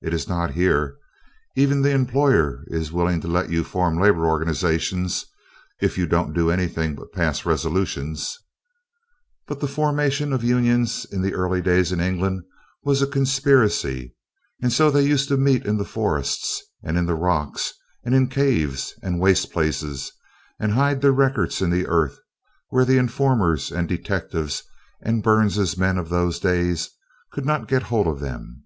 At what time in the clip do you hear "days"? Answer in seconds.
11.60-11.92, 26.40-26.88